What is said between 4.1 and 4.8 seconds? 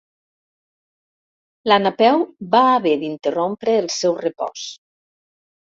repòs.